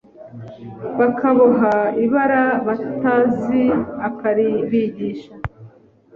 [0.99, 1.73] bakaboha,
[2.05, 3.63] ibara batazi
[4.07, 5.31] akaribigisha,